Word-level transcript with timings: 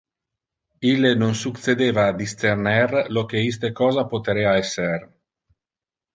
Ille 0.91 1.11
non 1.23 1.35
succedeva 1.41 2.05
a 2.05 2.15
discerner 2.21 2.97
lo 3.19 3.25
que 3.35 3.45
iste 3.51 3.73
cosa 3.83 4.07
poterea 4.15 4.57
esser. 4.65 4.99